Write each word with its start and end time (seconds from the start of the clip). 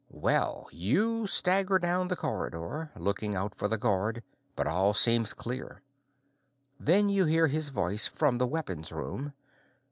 Well, 0.13 0.67
you 0.71 1.27
stagger 1.27 1.77
down 1.77 2.07
the 2.07 2.15
corridor, 2.15 2.89
looking 2.95 3.35
out 3.35 3.53
for 3.53 3.67
the 3.67 3.77
guard, 3.77 4.23
but 4.55 4.65
all 4.65 4.95
seems 4.95 5.31
clear. 5.31 5.83
Then 6.79 7.07
you 7.07 7.25
hear 7.25 7.45
his 7.47 7.69
voice 7.69 8.07
from 8.07 8.39
the 8.39 8.47
weapons 8.47 8.91
room. 8.91 9.33